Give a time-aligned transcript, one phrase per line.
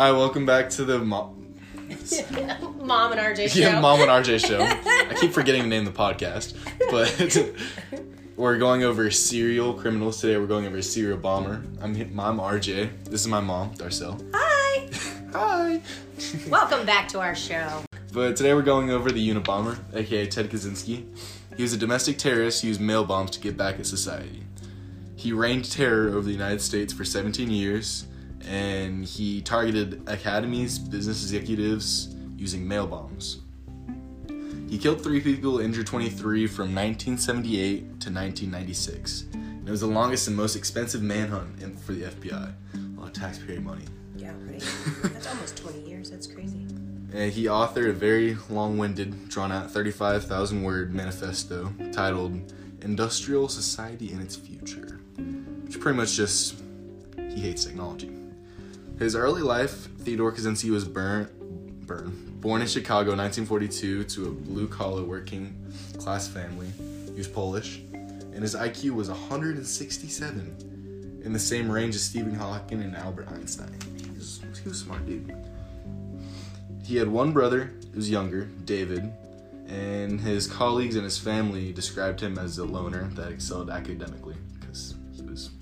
[0.00, 1.56] Hi, welcome back to the mom.
[2.78, 3.60] Mom and RJ show.
[3.60, 4.58] Yeah, Mom and RJ show.
[4.62, 6.56] I keep forgetting to name the podcast,
[6.90, 7.54] but
[8.38, 10.38] we're going over serial criminals today.
[10.38, 11.62] We're going over serial bomber.
[11.82, 13.04] I'm I'm RJ.
[13.04, 14.18] This is my mom, Darcel.
[14.32, 14.88] Hi.
[15.34, 15.82] Hi.
[16.48, 17.84] Welcome back to our show.
[18.10, 21.04] But today we're going over the Unabomber, aka Ted Kaczynski.
[21.58, 24.44] He was a domestic terrorist who used mail bombs to get back at society.
[25.14, 28.06] He reigned terror over the United States for 17 years,
[28.46, 33.40] and he targeted academies, business executives using mail bombs.
[34.68, 39.24] He killed three people, injured 23 from 1978 to 1996.
[39.32, 42.52] And it was the longest and most expensive manhunt in- for the FBI.
[42.74, 43.84] A lot of taxpayer money.
[44.16, 44.60] Yeah, right.
[45.02, 46.10] That's almost 20 years.
[46.10, 46.66] That's crazy.
[47.12, 55.00] And he authored a very long-winded, drawn-out, 35,000-word manifesto titled "Industrial Society and Its Future,"
[55.64, 56.62] which pretty much just
[57.16, 58.10] he hates technology.
[59.00, 61.26] His early life, Theodore Kaczynski was born,
[61.86, 66.70] burn, born in Chicago 1942 to a blue-collar working-class family.
[67.06, 72.82] He was Polish, and his IQ was 167, in the same range as Stephen Hawking
[72.82, 73.74] and Albert Einstein.
[73.96, 75.34] He was, he was smart dude.
[76.84, 79.10] He had one brother who was younger, David,
[79.66, 84.96] and his colleagues and his family described him as a loner that excelled academically because
[85.16, 85.52] he was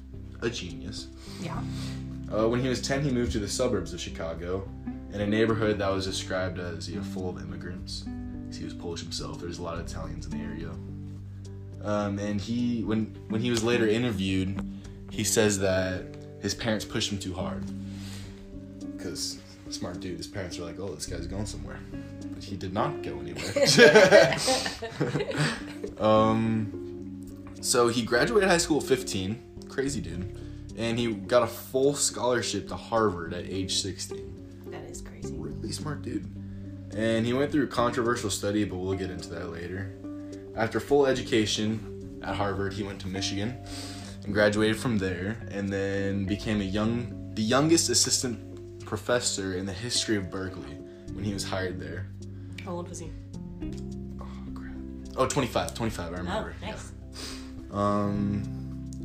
[0.43, 1.07] a genius.
[1.41, 1.63] Yeah.
[2.33, 4.69] Uh, when he was 10, he moved to the suburbs of Chicago
[5.13, 8.05] in a neighborhood that was described as you know, full of immigrants.
[8.53, 9.41] He was Polish himself.
[9.41, 10.71] There's a lot of Italians in the area.
[11.83, 14.61] Um, and he, when when he was later interviewed,
[15.11, 16.05] he says that
[16.41, 17.65] his parents pushed him too hard.
[18.97, 19.39] Because
[19.71, 21.79] smart dude, his parents were like, "Oh, this guy's going somewhere,"
[22.35, 24.37] but he did not go anywhere.
[26.05, 29.69] um, so he graduated high school at 15.
[29.69, 30.37] Crazy dude
[30.79, 34.71] and he got a full scholarship to Harvard at age 16.
[34.71, 35.35] That is crazy.
[35.37, 36.25] Really smart dude.
[36.95, 39.93] And he went through a controversial study, but we'll get into that later.
[40.57, 43.59] After full education at Harvard, he went to Michigan
[44.25, 49.73] and graduated from there, and then became a young, the youngest assistant professor in the
[49.73, 50.77] history of Berkeley
[51.13, 52.07] when he was hired there.
[52.65, 53.11] How old was he?
[54.21, 54.75] Oh, crap.
[55.17, 56.55] Oh, 25, 25, I remember.
[56.63, 56.93] Oh, nice.
[57.71, 58.58] Um,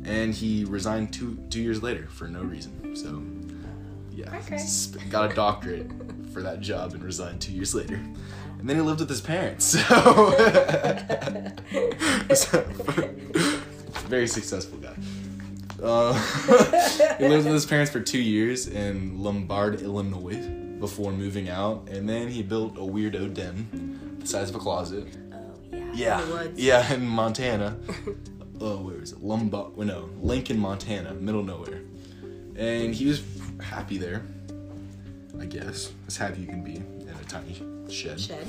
[0.04, 2.94] and he resigned two two years later for no reason.
[2.96, 3.22] So,
[4.14, 4.58] yeah, Okay.
[5.10, 5.90] got a doctorate
[6.32, 8.00] for that job and resigned two years later.
[8.58, 9.76] And then he lived with his parents.
[12.34, 12.62] So, so-
[14.08, 14.94] very successful guy.
[15.82, 16.12] Uh,
[17.18, 20.36] he lived with his parents for two years in Lombard, Illinois,
[20.78, 25.06] before moving out, and then he built a weirdo den the size of a closet.
[25.32, 25.38] Oh,
[25.72, 25.84] yeah.
[25.94, 26.60] Yeah, In the woods.
[26.60, 27.76] yeah, in Montana.
[28.60, 29.18] Oh, where is it?
[29.20, 31.80] Well, No, Lincoln, Montana, middle nowhere.
[32.56, 33.22] And he was
[33.60, 34.24] happy there.
[35.40, 37.60] I guess as happy you can be in a tiny
[37.90, 38.20] shed.
[38.20, 38.46] Shed.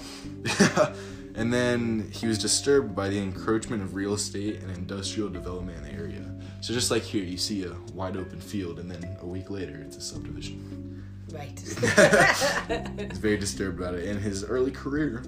[1.35, 5.83] and then he was disturbed by the encroachment of real estate and industrial development in
[5.83, 6.21] the area.
[6.61, 9.81] So just like here, you see a wide open field, and then a week later,
[9.85, 11.03] it's a subdivision.
[11.31, 11.59] Right.
[13.09, 14.07] He's very disturbed about it.
[14.07, 15.23] And his early career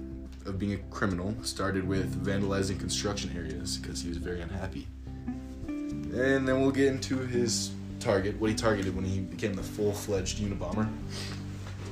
[0.48, 4.88] of being a criminal started with vandalizing construction areas because he was very unhappy.
[5.66, 9.92] And then we'll get into his target, what he targeted when he became the full
[9.92, 10.90] fledged Unabomber.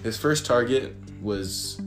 [0.02, 1.80] His first target was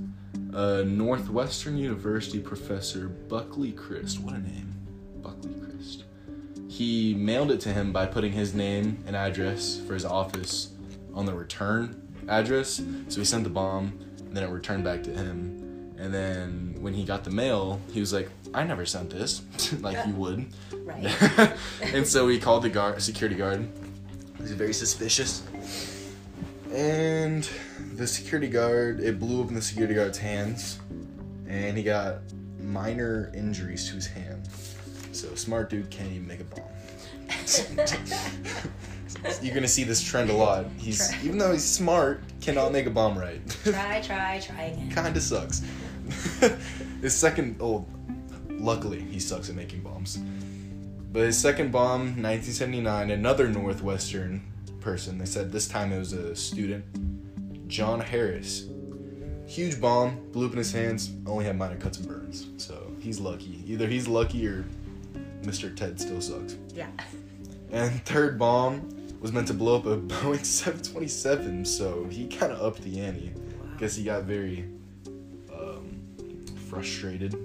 [0.54, 4.20] uh, Northwestern University professor Buckley Crist.
[4.20, 4.74] What a name.
[5.22, 6.04] Buckley Crist.
[6.68, 10.74] He mailed it to him by putting his name and address for his office
[11.14, 12.82] on the return address.
[13.08, 15.69] So he sent the bomb, and then it returned back to him.
[16.00, 19.42] And then when he got the mail, he was like, "I never sent this,"
[19.82, 20.46] like you would.
[20.74, 21.54] Right.
[21.82, 23.68] and so he called the guard, security guard.
[24.38, 25.44] He's very suspicious.
[26.72, 27.48] And
[27.96, 30.80] the security guard, it blew up in the security guard's hands,
[31.48, 32.20] and he got
[32.62, 34.48] minor injuries to his hand.
[35.12, 36.64] So smart dude can't even make a bomb.
[39.42, 40.68] You're gonna see this trend a lot.
[40.78, 41.20] He's Try.
[41.24, 43.42] even though he's smart, cannot make a bomb right.
[43.64, 44.90] try, try, try again.
[44.92, 45.62] Kinda sucks.
[47.02, 47.86] his second, oh,
[48.50, 50.20] luckily he sucks at making bombs.
[51.12, 54.44] But his second bomb, 1979, another Northwestern
[54.80, 55.18] person.
[55.18, 56.86] They said this time it was a student,
[57.68, 58.66] John Harris.
[59.48, 62.48] Huge bomb, blew up in his hands, only had minor cuts and burns.
[62.58, 63.64] So he's lucky.
[63.66, 64.66] Either he's lucky or
[65.42, 65.76] Mr.
[65.76, 66.58] Ted still sucks.
[66.74, 66.90] Yeah.
[67.72, 68.88] And third bomb
[69.20, 73.32] was meant to blow up a Boeing 727, so he kind of upped the ante.
[73.80, 74.66] Guess he got very
[76.70, 77.36] frustrated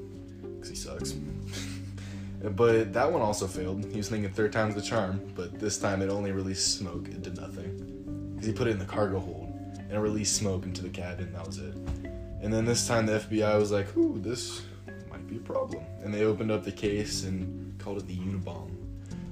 [0.42, 1.12] because he sucks.
[2.50, 3.84] but that one also failed.
[3.86, 7.08] He was thinking third time's the charm, but this time it only released smoke.
[7.08, 10.64] It did nothing because he put it in the cargo hold, and it released smoke
[10.64, 11.32] into the cabin.
[11.32, 11.74] That was it.
[12.42, 14.62] And then this time the FBI was like, "Ooh, this
[15.10, 18.70] might be a problem," and they opened up the case and called it the Unabomb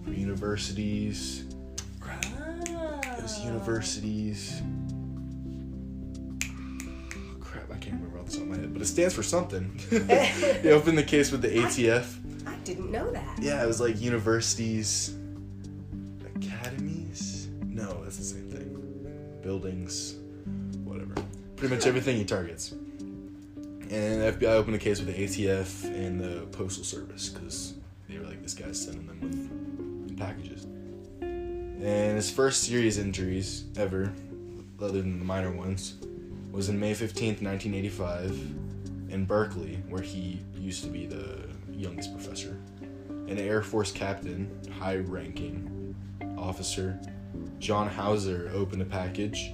[0.05, 1.45] for universities.
[3.23, 4.63] It was universities.
[8.83, 9.81] It stands for something.
[9.91, 12.19] they opened the case with the ATF.
[12.47, 13.39] I didn't know that.
[13.41, 15.17] Yeah, it was like universities,
[16.37, 17.49] academies.
[17.65, 19.41] No, that's the same thing.
[19.43, 20.17] Buildings,
[20.85, 21.15] whatever.
[21.57, 22.73] Pretty much everything he targets.
[22.73, 27.75] And the FBI opened a case with the ATF and the Postal Service because
[28.09, 30.65] they were like, this guy's sending them with packages.
[31.21, 34.13] And his first serious injuries ever,
[34.81, 35.97] other than the minor ones,
[36.53, 38.72] was in May 15th, 1985,
[39.13, 41.39] in Berkeley, where he used to be the
[41.71, 42.59] youngest professor.
[43.29, 45.95] An Air Force captain, high ranking
[46.37, 46.99] officer,
[47.59, 49.53] John Hauser, opened a package,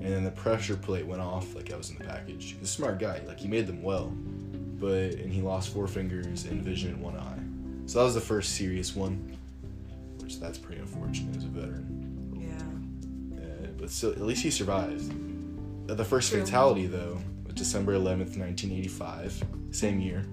[0.00, 2.56] and then the pressure plate went off like I was in the package.
[2.58, 4.08] He's a smart guy, like he made them well,
[4.80, 7.38] but and he lost four fingers and vision in one eye.
[7.86, 9.36] So that was the first serious one,
[10.20, 12.32] which that's pretty unfortunate as a veteran.
[12.34, 13.42] Yeah.
[13.42, 15.12] Uh, but still, at least he survived.
[15.86, 16.40] The first True.
[16.40, 17.18] fatality, though,
[17.56, 20.24] December 11th, 1985, same year.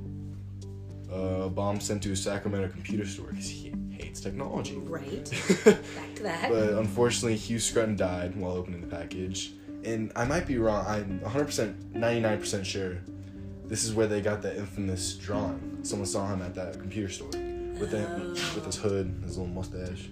[1.11, 4.75] Uh, a bomb sent to a Sacramento computer store because he hates technology.
[4.77, 5.29] Right.
[5.65, 6.49] Back to that.
[6.49, 9.53] but unfortunately, Hugh Scruton died while opening the package.
[9.83, 12.97] And I might be wrong, I'm 100%, 99% sure
[13.65, 15.79] this is where they got that infamous drawing.
[15.83, 17.99] Someone saw him at that computer store with, the,
[18.55, 20.09] with his hood, his little mustache.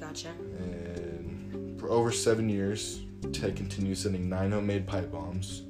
[0.00, 0.28] Gotcha.
[0.58, 3.00] And for over seven years,
[3.32, 5.62] Ted continued sending nine homemade pipe bombs.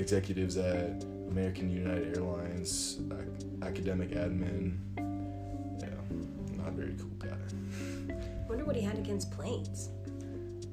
[0.00, 4.78] Executives at American United Airlines, ac- academic admin.
[5.80, 5.88] Yeah,
[6.56, 7.36] not a very cool guy.
[8.10, 9.90] I wonder what he had against planes.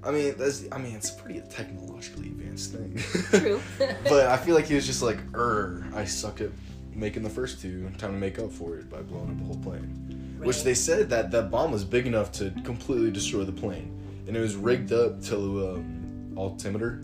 [0.04, 0.66] I mean, that's.
[0.72, 2.96] I mean, it's a pretty technologically advanced thing.
[3.40, 3.60] True.
[4.04, 6.52] but I feel like he was just like, "Er, I suck at
[6.94, 7.90] making the first two.
[7.98, 11.10] Time to make up for it by blowing up a whole plane." Which they said
[11.10, 14.92] that that bomb was big enough to completely destroy the plane, and it was rigged
[14.94, 17.02] up to um, altimeter.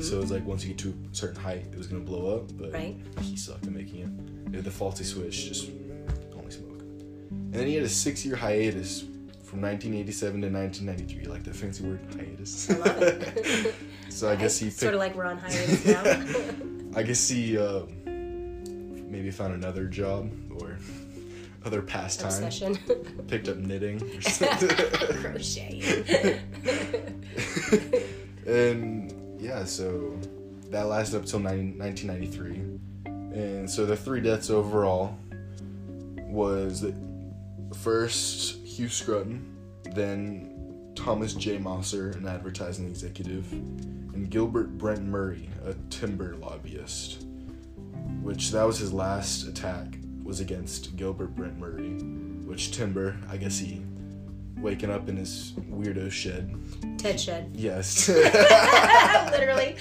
[0.00, 2.36] So it was like once you get to a certain height, it was gonna blow
[2.36, 2.50] up.
[2.58, 2.96] But Right.
[3.20, 4.54] he sucked at making it.
[4.54, 5.70] Had the faulty switch, just
[6.36, 6.80] only smoke.
[7.30, 9.02] And then he had a six-year hiatus
[9.44, 11.22] from 1987 to 1993.
[11.24, 12.68] You like that fancy word, hiatus?
[12.70, 13.74] I love it.
[14.08, 14.78] so I guess he picked.
[14.80, 16.02] sort of like we're on hiatus now.
[16.98, 20.30] I guess he uh, maybe found another job
[20.60, 20.78] or
[21.64, 22.28] other pastime.
[22.28, 22.76] Obsession.
[23.28, 24.68] Picked up knitting or something.
[25.18, 26.40] Crochet.
[28.46, 29.12] and
[29.46, 30.18] yeah, so
[30.70, 32.78] that lasted up till 9 1993.
[33.38, 35.16] And so the three deaths overall
[36.16, 36.84] was
[37.80, 39.56] first Hugh Scruton,
[39.94, 41.58] then Thomas J.
[41.58, 47.24] Mosser, an advertising executive, and Gilbert Brent Murray, a timber lobbyist.
[48.22, 51.90] Which that was his last attack was against Gilbert Brent Murray,
[52.44, 53.82] which timber, I guess he
[54.58, 56.54] waking up in his weirdo shed.
[56.98, 57.50] Ted shed.
[57.54, 58.08] Yes.
[59.30, 59.76] Literally.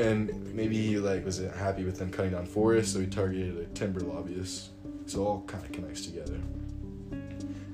[0.00, 3.66] and maybe he like was happy with them cutting down forests, so he targeted a
[3.74, 4.70] timber lobbyist.
[5.06, 6.40] So it all kind of connects together.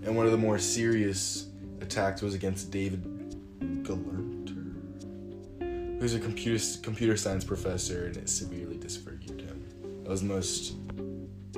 [0.02, 1.46] And one of the more serious
[1.80, 3.04] attacks was against David
[3.82, 4.74] Gelernter,
[6.00, 10.02] who's a computer computer science professor, and it severely disfigured him.
[10.04, 10.74] That was the most.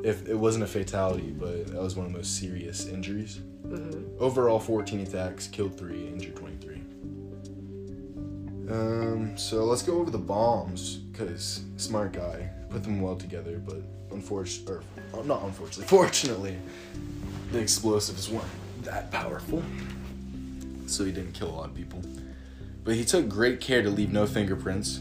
[0.03, 3.41] If it wasn't a fatality, but that was one of the most serious injuries.
[4.19, 6.83] Overall, 14 attacks, killed three, injured 23.
[8.71, 13.83] Um, so let's go over the bombs, because smart guy put them well together, but
[14.11, 14.77] unfortunately,
[15.13, 16.57] or oh, not unfortunately, fortunately,
[17.51, 18.47] the explosives weren't
[18.83, 19.63] that powerful,
[20.87, 22.01] so he didn't kill a lot of people.
[22.85, 24.99] But he took great care to leave no fingerprints,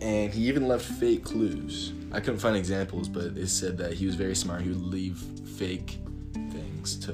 [0.00, 1.92] and he even left fake clues.
[2.12, 4.62] I couldn't find examples, but it said that he was very smart.
[4.62, 5.18] He would leave
[5.56, 5.98] fake
[6.78, 7.12] things to,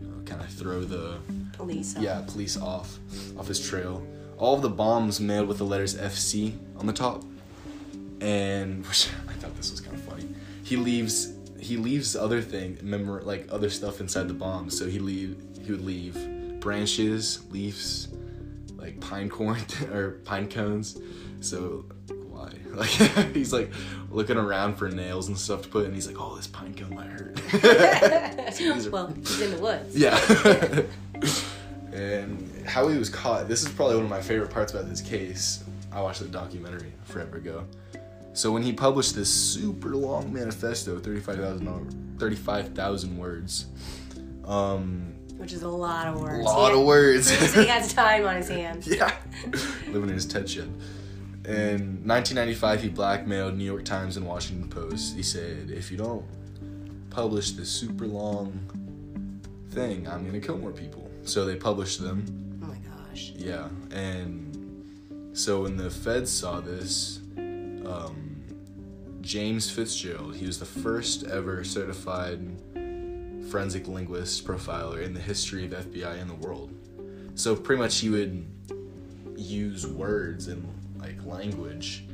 [0.00, 1.18] you know, kind of throw the
[1.52, 1.96] Police.
[1.98, 2.98] yeah, police off
[3.38, 4.04] off his trail.
[4.36, 7.22] All of the bombs mailed with the letters FC on the top,
[8.20, 10.28] and which I thought this was kind of funny.
[10.64, 14.70] He leaves he leaves other thing memor like other stuff inside the bomb.
[14.70, 18.08] So he leave he would leave branches, leaves,
[18.76, 19.60] like pine corn
[19.92, 20.98] or pine cones.
[21.40, 21.84] So
[22.28, 22.52] why?
[22.74, 22.90] Like
[23.32, 23.70] he's like
[24.14, 26.94] looking around for nails and stuff to put, and he's like, "Oh, this pine cone
[26.94, 27.40] might hurt."
[28.90, 29.96] Well, he's in the woods.
[29.96, 30.16] yeah.
[31.92, 33.48] and how he was caught.
[33.48, 35.64] This is probably one of my favorite parts about this case.
[35.92, 37.64] I watched the documentary forever ago.
[38.32, 43.66] So when he published this super long manifesto, 35,000 35,000 words,
[44.44, 46.40] um, Which is a lot of words.
[46.40, 47.30] A lot of words.
[47.54, 48.86] He has time on his hands.
[48.86, 49.14] yeah.
[49.88, 50.70] Living in his Ted shed.
[51.46, 55.14] In 1995, he blackmailed New York Times and Washington Post.
[55.14, 56.24] He said, if you don't
[57.10, 58.58] publish this super long
[59.70, 61.10] thing, I'm going to kill more people.
[61.24, 62.24] So they published them.
[62.62, 63.32] Oh my gosh.
[63.36, 63.68] Yeah.
[63.90, 68.42] And so when the feds saw this, um,
[69.20, 72.40] James Fitzgerald, he was the first ever certified
[73.50, 76.72] forensic linguist profiler in the history of FBI in the world.
[77.34, 78.46] So pretty much he would
[79.36, 80.66] use words and
[81.04, 82.04] like language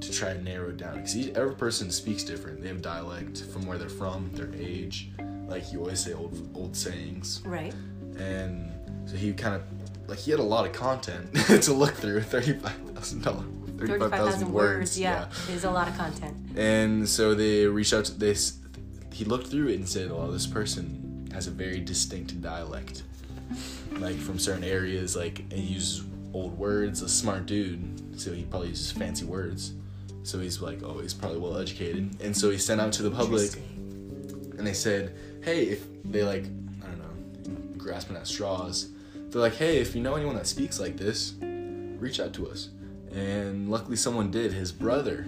[0.00, 2.62] to try and narrow it down because every person speaks different.
[2.62, 5.10] They have dialect from where they're from, their age.
[5.46, 7.74] Like you always say old old sayings, Right.
[8.18, 8.70] and
[9.08, 9.62] so he kind of
[10.06, 12.22] like he had a lot of content to look through.
[12.22, 13.44] Thirty five thousand dollars.
[13.78, 14.98] 35,000 words.
[14.98, 15.28] Yeah.
[15.52, 16.36] Is a lot of content.
[16.56, 18.58] And so they reached out to this.
[19.12, 23.04] He looked through it and said, "Oh, this person has a very distinct dialect,
[23.92, 25.14] like from certain areas.
[25.14, 27.02] Like and he uses old words.
[27.02, 29.72] A smart dude, so he probably uses fancy words.
[30.22, 32.20] So he's like, oh, he's probably well educated.
[32.20, 33.52] And so he sent out to the public,
[34.58, 36.44] and they said, hey, if they like,
[36.82, 38.90] I don't know, grasping at straws.
[39.14, 42.70] They're like, hey, if you know anyone that speaks like this, reach out to us.
[43.12, 44.52] And luckily, someone did.
[44.52, 45.26] His brother,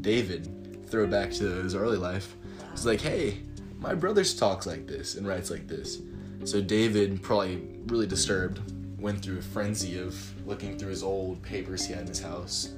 [0.00, 2.34] David, throw back to his early life.
[2.72, 3.38] He's like, hey,
[3.78, 6.00] my brother talks like this and writes like this.
[6.44, 8.60] So David, probably really disturbed,
[9.02, 10.16] went through a frenzy of
[10.46, 12.70] looking through his old papers he had in his house,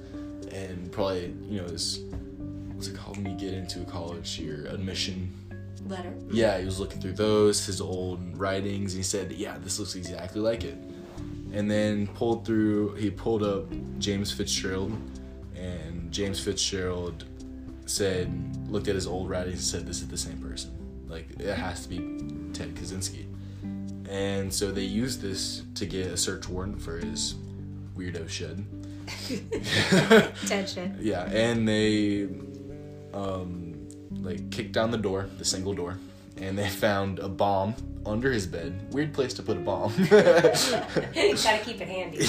[0.51, 2.01] and probably, you know, his
[2.73, 5.33] what's it called when you get into a college, your admission
[5.87, 6.15] Letter.
[6.31, 9.95] yeah, he was looking through those, his old writings, and he said, "Yeah, this looks
[9.95, 10.79] exactly like it."
[11.53, 13.67] And then pulled through, he pulled up
[13.99, 14.93] James Fitzgerald,
[15.55, 17.25] and James Fitzgerald
[17.87, 18.33] said,
[18.69, 20.71] looked at his old writings and said, "This is the same person.
[21.07, 21.99] Like it has to be
[22.53, 23.27] Ted Kaczynski."
[24.09, 27.35] And so they used this to get a search warrant for his
[27.97, 28.65] weirdo shed.
[30.47, 30.91] Ted shit.
[31.01, 32.29] Yeah, and they
[33.13, 33.89] um
[34.23, 35.99] like kicked down the door, the single door,
[36.37, 37.75] and they found a bomb
[38.07, 38.93] under his bed.
[38.93, 39.93] Weird place to put a bomb.
[40.11, 42.27] Gotta keep it handy.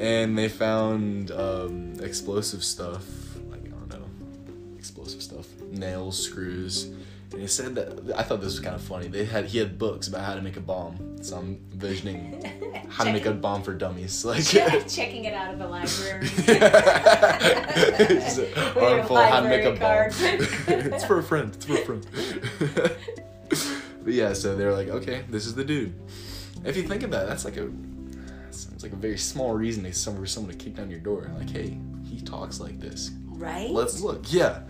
[0.00, 3.04] and they found um, explosive stuff,
[3.50, 6.90] like I don't know, explosive stuff, nails, screws.
[7.32, 9.08] And he said that I thought this was kind of funny.
[9.08, 11.16] They had he had books about how to make a bomb.
[11.22, 12.42] So I'm envisioning
[12.88, 14.44] how to make a bomb for dummies, like.
[14.88, 16.28] Checking it out of a library.
[18.08, 20.10] It's an With your armful how to make a bomb.
[20.68, 21.54] it's for a friend.
[21.54, 22.06] It's for a friend.
[24.04, 25.94] but yeah, so they're like, okay, this is the dude.
[26.64, 27.68] If you think about it, that's like a
[28.50, 31.30] sounds like a very small reason to for someone to kick down your door.
[31.36, 33.10] Like, hey, he talks like this.
[33.26, 33.70] right?
[33.70, 34.32] Let's look.
[34.32, 34.60] Yeah.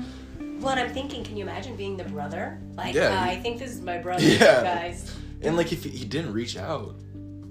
[0.61, 2.61] Well, and I'm thinking, can you imagine being the brother?
[2.77, 4.63] Like, Yeah, I think this is my brother, Yeah.
[4.63, 5.15] guys.
[5.43, 6.97] And like, if he didn't reach out,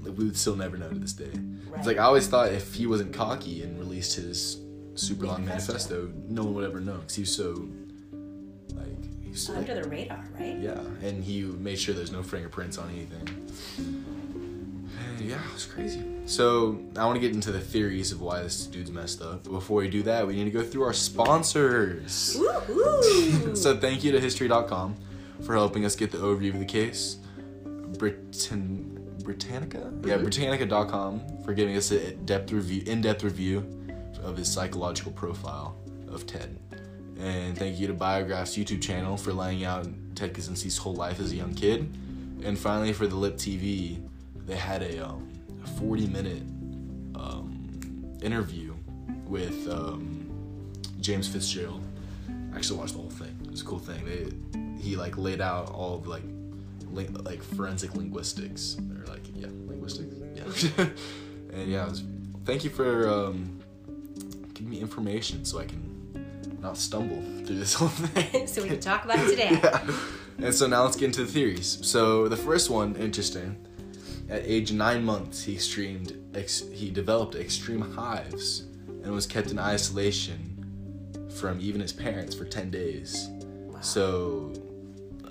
[0.01, 1.25] like, we would still never know to this day.
[1.67, 1.77] Right.
[1.77, 4.57] It's like I always thought if he wasn't cocky and released his
[4.95, 6.11] super long Manifesto.
[6.29, 7.67] no one would ever know because he was so
[8.75, 10.57] like he was so, like, Under the radar, right?
[10.57, 14.04] Yeah, and he made sure there's no fingerprints on anything.
[15.19, 16.03] Yeah, it was crazy.
[16.25, 19.43] So I want to get into the theories of why this dude's messed up.
[19.43, 22.39] But before we do that, we need to go through our sponsors.
[23.53, 24.95] So thank you to History.com
[25.43, 27.17] for helping us get the overview of the case.
[27.97, 30.23] Britain, Britannica, yeah, mm-hmm.
[30.23, 33.65] Britannica.com for giving us a depth review, in-depth review
[34.23, 35.77] of his psychological profile
[36.09, 36.57] of Ted.
[37.19, 41.31] And thank you to Biograph's YouTube channel for laying out Ted Kaczynski's whole life as
[41.31, 41.97] a young kid.
[42.43, 44.01] And finally, for the Lip TV,
[44.45, 45.27] they had a, um,
[45.63, 46.43] a 40 minute
[47.15, 48.73] um, interview
[49.27, 50.29] with um,
[51.01, 51.83] James Fitzgerald.
[52.53, 53.35] I actually watched the whole thing.
[53.43, 54.05] It was a cool thing.
[54.05, 56.23] They, he like laid out all of like
[56.91, 60.85] lin- like forensic linguistics or like yeah linguistics yeah
[61.53, 62.03] and yeah it was,
[62.45, 63.59] thank you for um,
[64.53, 65.95] giving me information so I can
[66.61, 68.47] not stumble through this whole thing.
[68.47, 69.49] so we can talk about it today.
[69.63, 69.87] yeah.
[70.39, 71.79] And so now let's get into the theories.
[71.83, 73.55] So the first one, interesting.
[74.29, 76.17] At age nine months, he streamed.
[76.33, 78.65] Ex- he developed extreme hives
[79.03, 80.51] and was kept in isolation
[81.39, 83.29] from even his parents for ten days.
[83.81, 84.51] So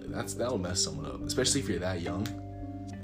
[0.06, 2.26] that's that'll mess someone up, especially if you're that young.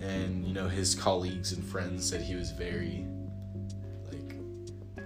[0.00, 3.04] And you know his colleagues and friends said he was very
[4.10, 4.36] like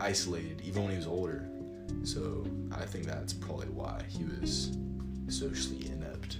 [0.00, 1.48] isolated, even when he was older.
[2.04, 4.76] So I think that's probably why he was
[5.28, 6.38] socially inept.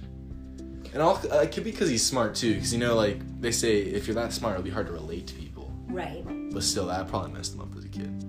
[0.95, 3.51] And all, uh, it could be because he's smart too, because you know, like they
[3.51, 5.69] say, if you're that smart, it'll be hard to relate to people.
[5.89, 6.23] Right.
[6.53, 8.23] But still, that probably messed him up as a kid.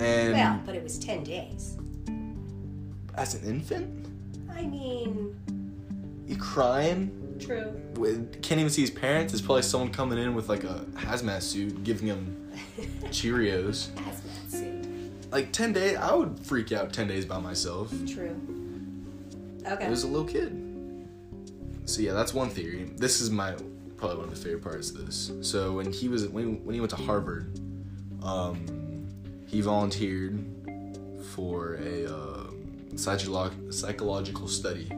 [0.00, 1.76] And Well, but it was 10 days.
[3.16, 4.06] as an infant,
[4.50, 5.36] I mean,
[6.26, 7.70] you crying True.
[7.96, 9.34] with- can't even see his parents.
[9.34, 12.50] It's probably someone coming in with like a hazmat suit, giving him
[13.10, 13.88] Cheerios.
[13.90, 15.30] Hazmat suit.
[15.30, 17.92] Like ten days, I would freak out ten days by myself.
[18.06, 18.34] True.
[19.66, 19.84] Okay.
[19.84, 20.57] I was a little kid.
[21.88, 22.90] So yeah, that's one theory.
[22.96, 23.54] This is my
[23.96, 25.32] probably one of the favorite parts of this.
[25.40, 27.58] So when he was when he, when he went to Harvard,
[28.22, 29.08] um,
[29.46, 30.38] he volunteered
[31.32, 32.46] for a uh,
[32.92, 34.90] psycholo- psychological study.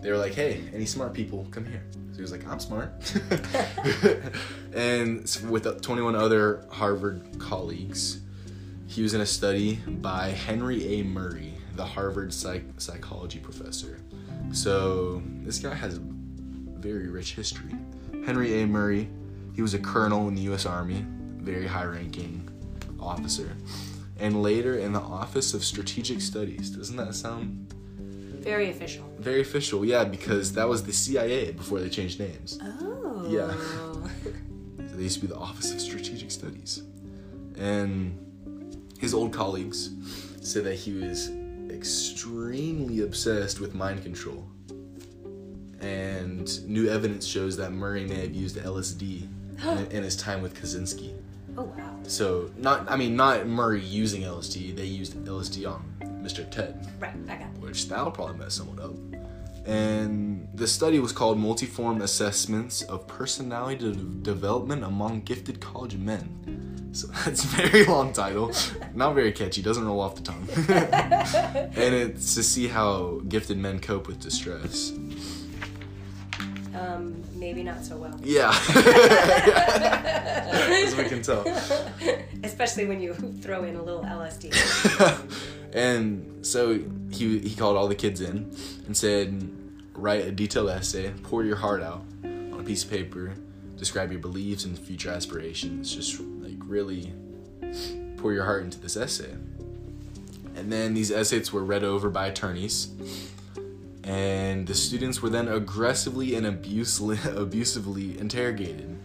[0.00, 2.92] They were like, "Hey, any smart people, come here." So he was like, "I'm smart,"
[4.72, 8.20] and with uh, 21 other Harvard colleagues,
[8.86, 11.02] he was in a study by Henry A.
[11.02, 13.98] Murray, the Harvard psych- psychology professor.
[14.52, 16.00] So this guy has
[16.80, 17.74] very rich history.
[18.24, 18.66] Henry A.
[18.66, 19.08] Murray,
[19.54, 20.66] he was a colonel in the U.S.
[20.66, 21.04] Army,
[21.38, 22.48] very high-ranking
[23.00, 23.56] officer,
[24.18, 26.70] and later in the Office of Strategic Studies.
[26.70, 27.72] Doesn't that sound
[28.40, 29.04] Very official.
[29.18, 29.84] very official?
[29.84, 32.58] Yeah, because that was the CIA before they changed names.
[32.62, 33.26] Oh.
[33.28, 33.52] Yeah.
[34.88, 36.82] So they used to be the Office of Strategic Studies.
[37.56, 38.16] And
[38.98, 39.90] his old colleagues
[40.40, 41.30] said that he was
[41.70, 44.48] extremely obsessed with mind control.
[45.88, 49.26] And new evidence shows that Murray may have used LSD
[49.62, 51.14] in, in his time with Kaczynski.
[51.56, 51.96] oh wow.
[52.02, 55.82] So, not, I mean, not Murray using LSD, they used LSD on
[56.22, 56.48] Mr.
[56.50, 57.14] Ted Right.
[57.28, 57.60] I got that.
[57.60, 58.94] which that'll probably mess someone up.
[59.66, 63.92] And the study was called Multiform Assessments of Personality de-
[64.32, 66.90] Development Among Gifted College Men.
[66.92, 68.52] So that's a very long title,
[68.94, 70.48] not very catchy, doesn't roll off the tongue.
[71.76, 74.92] and it's to see how gifted men cope with distress.
[76.78, 78.18] Um, maybe not so well.
[78.22, 78.50] Yeah.
[80.84, 81.44] As we can tell.
[82.44, 84.52] Especially when you throw in a little LSD.
[85.72, 86.78] and so
[87.10, 88.50] he he called all the kids in
[88.86, 89.50] and said,
[89.94, 93.34] write a detailed essay, pour your heart out on a piece of paper,
[93.76, 95.94] describe your beliefs and future aspirations.
[95.94, 97.12] Just like really
[98.18, 99.34] pour your heart into this essay.
[100.54, 102.88] And then these essays were read over by attorneys.
[104.08, 108.96] And the students were then aggressively and abusely, abusively interrogated.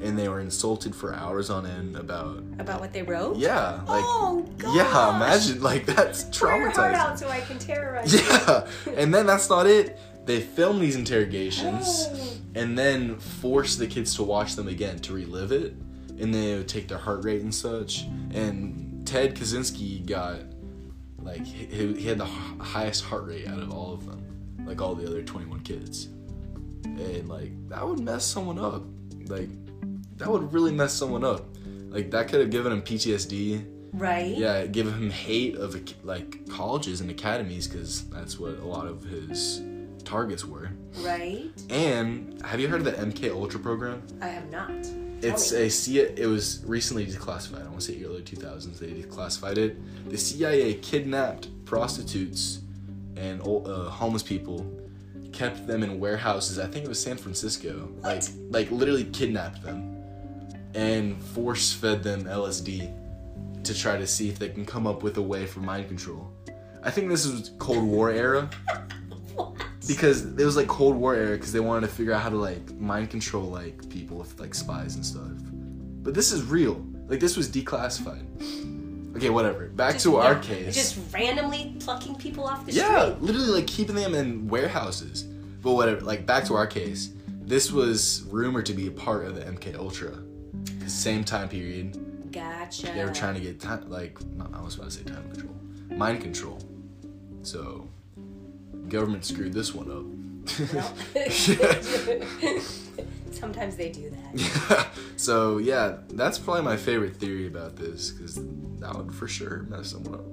[0.00, 3.36] And they were insulted for hours on end about About what they wrote?
[3.36, 4.76] yeah, like oh god.
[4.76, 8.12] yeah, imagine like that's heart out so I can terrorize.
[8.14, 9.98] Yeah, and then that's not it.
[10.26, 12.30] They film these interrogations Oh.
[12.54, 15.74] and then force the kids to watch them again to relive it,
[16.18, 18.04] and they would take their heart rate and such.
[18.32, 20.40] And Ted Kaczynski got
[21.22, 24.22] like he, he had the h- highest heart rate out of all of them,
[24.64, 26.06] like all the other 21 kids,
[26.84, 28.84] and like that would mess someone up.
[29.26, 29.48] Like
[30.18, 31.46] that would really mess someone up.
[31.88, 34.36] Like that could have given him PTSD Right?
[34.36, 39.04] yeah, give him hate of like colleges and academies because that's what a lot of
[39.04, 39.62] his
[40.04, 40.70] targets were.
[40.98, 41.50] Right?
[41.70, 44.02] And have you heard of the MK Ultra program?
[44.20, 44.70] I have not.
[45.22, 45.58] It's me.
[45.58, 46.00] a C.
[46.00, 47.64] It was recently declassified.
[47.64, 48.80] I want to say early 2000s.
[48.80, 49.76] They declassified it.
[50.10, 52.62] The CIA kidnapped prostitutes
[53.16, 54.66] and uh, homeless people,
[55.32, 56.58] kept them in warehouses.
[56.58, 57.88] I think it was San Francisco.
[58.02, 58.30] Like, What?
[58.50, 60.02] like literally kidnapped them,
[60.74, 62.92] and force fed them LSD
[63.64, 66.30] to try to see if they can come up with a way for mind control.
[66.82, 68.50] I think this was Cold War era
[69.86, 72.36] because it was like Cold War era because they wanted to figure out how to
[72.36, 75.30] like mind control like people with like spies and stuff.
[76.02, 76.84] But this is real.
[77.08, 78.24] Like this was declassified.
[79.16, 79.66] Okay, whatever.
[79.68, 80.74] Back Just- to our yeah, case.
[80.74, 82.96] Just randomly plucking people off the yeah, street.
[82.96, 85.22] Yeah, literally like keeping them in warehouses.
[85.62, 86.00] But whatever.
[86.00, 87.10] Like back to our case.
[87.46, 90.12] This was rumored to be a part of the MK Ultra.
[90.78, 92.32] The same time period.
[92.32, 92.86] Gotcha.
[92.86, 95.54] They were trying to get time, like not, I was about to say time control,
[95.90, 96.58] mind control.
[97.42, 97.88] So,
[98.88, 100.04] government screwed this one up.
[103.30, 104.88] Sometimes they do that.
[105.16, 108.36] so yeah, that's probably my favorite theory about this because
[108.80, 110.24] that would for sure mess someone up.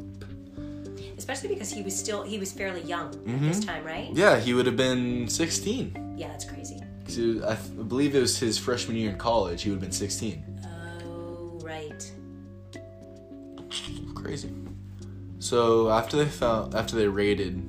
[1.17, 3.47] Especially because he was still he was fairly young at Mm-hmm.
[3.47, 4.09] this time, right?
[4.13, 6.15] Yeah, he would have been 16.
[6.17, 6.79] Yeah, that's crazy.
[7.07, 9.63] So I th- believe it was his freshman year in college.
[9.63, 10.43] He would have been 16.
[10.65, 12.11] Oh, right.
[14.15, 14.51] Crazy.
[15.39, 17.61] So after they found, after they raided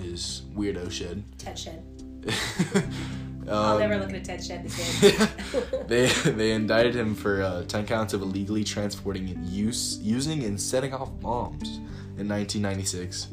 [0.00, 1.82] his weirdo shed, Ted Shed.
[2.26, 5.86] Um, I'll never look at a Ted Shed the same.
[5.86, 10.94] they they indicted him for uh, 10 counts of illegally transporting, use, using, and setting
[10.94, 11.78] off bombs
[12.18, 13.28] in 1996.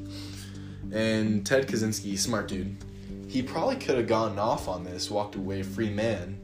[0.92, 2.78] And Ted Kaczynski, smart dude,
[3.28, 6.40] he probably could have gotten off on this, walked away free man,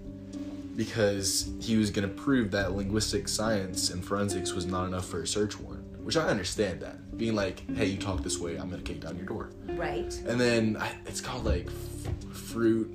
[0.75, 5.21] because he was going to prove that linguistic science and forensics was not enough for
[5.21, 5.72] a search warrant.
[6.03, 7.17] Which I understand that.
[7.17, 9.49] Being like, hey, you talk this way, I'm to kick down your door.
[9.69, 10.13] right.
[10.27, 12.93] And then I, it's called like f- fruit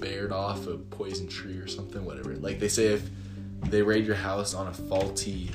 [0.00, 2.34] bared off a poison tree or something, whatever.
[2.36, 3.08] Like they say, if
[3.68, 5.50] they raid your house on a faulty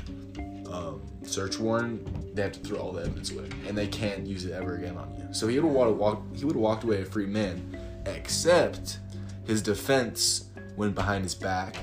[0.71, 4.45] um, search warrant, they have to throw all the evidence away, and they can't use
[4.45, 5.33] it ever again on you.
[5.33, 6.37] So he would have walked.
[6.37, 8.99] He would have walked away a free man, except
[9.45, 11.77] his defense went behind his back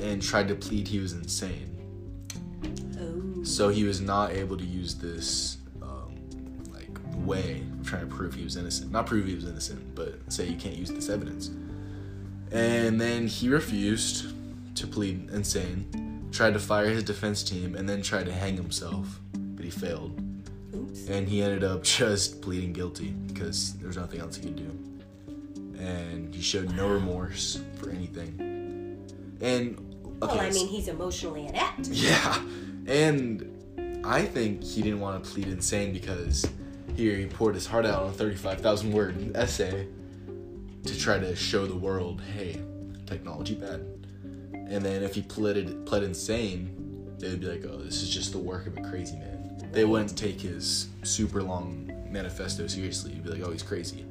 [0.00, 1.71] and tried to plead he was insane.
[3.42, 6.14] So he was not able to use this um,
[6.72, 6.88] like
[7.26, 8.92] way of trying to prove he was innocent.
[8.92, 11.50] Not prove he was innocent, but say you can't use this evidence.
[12.52, 14.26] And then he refused
[14.76, 19.20] to plead insane, tried to fire his defense team, and then tried to hang himself,
[19.32, 20.20] but he failed.
[20.74, 21.08] Oops.
[21.08, 24.78] And he ended up just pleading guilty because there was nothing else he could do.
[25.82, 28.36] And he showed no remorse for anything.
[29.40, 29.76] And
[30.22, 31.88] okay, Well, I mean, he's emotionally inept.
[31.88, 32.38] yeah,
[32.86, 36.46] and I think he didn't want to plead insane because
[36.96, 39.86] here he poured his heart out on a 35,000 word essay
[40.84, 42.60] to try to show the world, hey,
[43.06, 43.86] technology bad.
[44.52, 48.32] And then if he pleaded pled insane, they would be like, oh, this is just
[48.32, 49.68] the work of a crazy man.
[49.72, 53.12] They wouldn't take his super long manifesto seriously.
[53.12, 54.04] You'd be like, oh, he's crazy.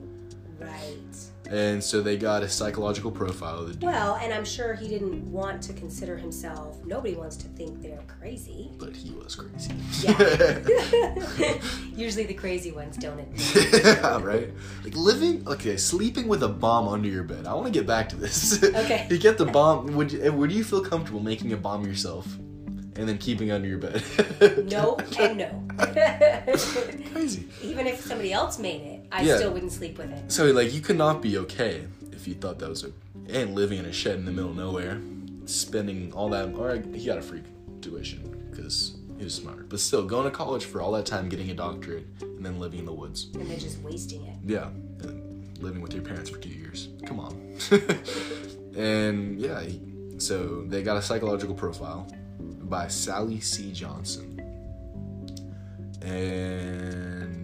[0.60, 1.31] Right.
[1.52, 4.88] And so they got a psychological profile of the dude, Well, and I'm sure he
[4.88, 6.78] didn't want to consider himself.
[6.86, 8.72] Nobody wants to think they're crazy.
[8.80, 9.74] but he was crazy.
[10.00, 11.58] Yeah.
[11.96, 13.74] Usually the crazy ones don't admit.
[13.86, 14.50] yeah, right.
[14.84, 17.46] Like living, okay, sleeping with a bomb under your bed.
[17.46, 18.64] I want to get back to this.
[18.64, 19.08] Okay.
[19.10, 19.94] you get the bomb.
[19.96, 22.26] Would you, would you feel comfortable making a bomb yourself,
[22.96, 24.02] and then keeping under your bed?
[24.72, 25.64] No and no.
[27.12, 27.48] Crazy.
[27.62, 29.38] Even if somebody else made it, I Yeah.
[29.38, 30.32] still wouldn't sleep with it.
[30.32, 32.91] So like, you could not be okay if you thought that was a
[33.30, 35.00] and living in a shed in the middle of nowhere,
[35.45, 36.54] spending all that.
[36.56, 37.41] Or he got a free
[37.82, 39.69] tuition because he was smart.
[39.69, 42.80] But still, going to college for all that time, getting a doctorate, and then living
[42.80, 43.28] in the woods.
[43.36, 44.36] And they're just wasting it.
[44.45, 44.67] Yeah,
[45.02, 46.89] and living with your parents for two years.
[47.06, 47.56] Come on.
[48.76, 49.82] and yeah, he-
[50.17, 52.08] so they got a psychological profile
[52.39, 53.71] by Sally C.
[53.71, 54.39] Johnson.
[56.02, 57.40] And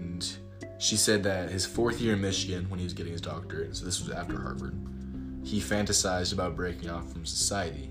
[0.80, 3.86] she said that his fourth year in Michigan, when he was getting his doctorate, so
[3.86, 4.76] this was after Harvard,
[5.44, 7.90] he fantasized about breaking off from society.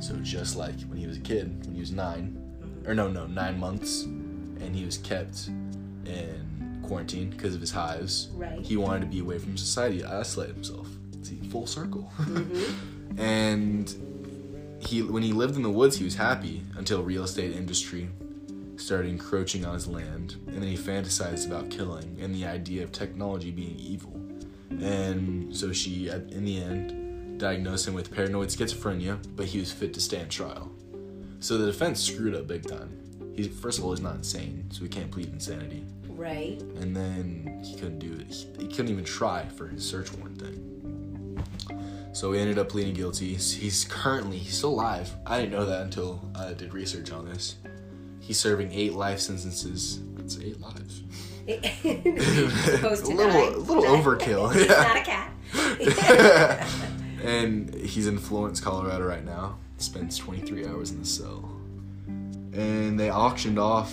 [0.00, 2.40] So just like when he was a kid, when he was nine,
[2.86, 5.48] or no, no, nine months, and he was kept
[6.04, 8.28] in quarantine because of his hives.
[8.34, 8.60] Right.
[8.60, 10.88] He wanted to be away from society, isolate himself.
[11.22, 12.12] See, full circle.
[12.24, 13.20] Mm-hmm.
[13.20, 18.08] and he, when he lived in the woods, he was happy until real estate industry
[18.76, 22.92] started encroaching on his land, and then he fantasized about killing and the idea of
[22.92, 24.20] technology being evil.
[24.70, 29.94] And so she, in the end, diagnosed him with paranoid schizophrenia, but he was fit
[29.94, 30.70] to stand trial.
[31.40, 33.00] So the defense screwed up big time.
[33.36, 35.84] He, first of all, he's not insane, so he can't plead insanity.
[36.08, 36.60] Right.
[36.80, 38.32] And then he couldn't do it.
[38.32, 40.74] He, he couldn't even try for his search warrant thing.
[42.12, 43.32] So he ended up pleading guilty.
[43.32, 45.12] He's, he's currently he's still alive.
[45.26, 47.56] I didn't know that until I did research on this.
[48.24, 50.00] He's serving eight life sentences.
[50.14, 51.02] That's eight lives.
[51.46, 51.52] A
[53.06, 54.50] little, a little overkill.
[54.54, 54.82] He's yeah.
[54.82, 55.30] not a cat.
[57.22, 59.58] and he's in Florence, Colorado right now.
[59.76, 61.50] Spends 23 hours in the cell.
[62.06, 63.92] And they auctioned off.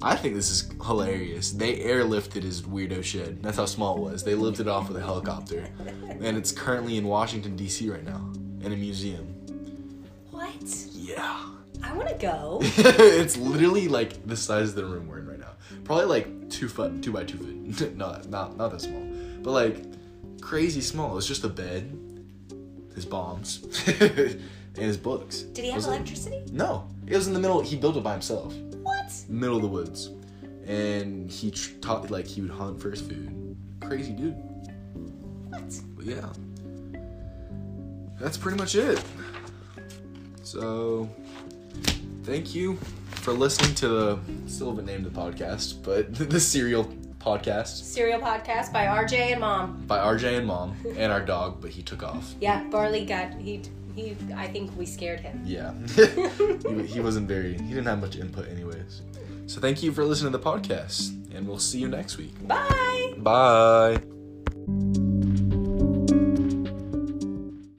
[0.00, 1.52] I think this is hilarious.
[1.52, 3.42] They airlifted his weirdo shed.
[3.42, 4.24] That's how small it was.
[4.24, 5.68] They lifted it off with a helicopter.
[6.20, 7.90] And it's currently in Washington, D.C.
[7.90, 8.30] right now,
[8.62, 9.26] in a museum.
[10.30, 10.54] what?
[10.92, 11.44] Yeah.
[11.82, 12.58] I want to go.
[12.62, 15.52] it's literally like the size of the room we're in right now.
[15.84, 17.96] Probably like two foot, two by two foot.
[17.96, 19.02] not, not, not that small,
[19.42, 19.84] but like
[20.40, 21.16] crazy small.
[21.18, 21.98] It's just a bed,
[22.94, 23.64] his bombs,
[24.00, 24.40] and
[24.76, 25.40] his books.
[25.42, 26.42] Did he have electricity?
[26.52, 27.60] No, it was in the middle.
[27.60, 29.12] He built it by himself, What?
[29.28, 30.10] middle of the woods,
[30.66, 33.56] and he tr- taught like he would hunt for his food.
[33.80, 34.34] Crazy dude.
[35.48, 35.80] What?
[35.96, 36.28] But yeah,
[38.20, 39.02] that's pretty much it.
[40.42, 41.08] So,
[42.26, 42.76] thank you
[43.22, 46.84] for listening to the still haven't named the podcast, but the serial
[47.18, 49.84] podcast Serial podcast by RJ and Mom.
[49.86, 52.34] by RJ and Mom and our dog, but he took off.
[52.40, 53.62] Yeah, Barley got he
[53.94, 54.16] he.
[54.36, 55.40] I think we scared him.
[55.44, 55.72] Yeah,
[56.68, 57.52] he, he wasn't very.
[57.54, 59.02] He didn't have much input, anyways.
[59.46, 62.34] So thank you for listening to the podcast, and we'll see you next week.
[62.46, 63.14] Bye.
[63.18, 64.15] Bye.